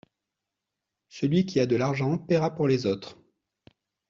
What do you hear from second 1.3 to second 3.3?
qui a de l’argent paiera pour les autres.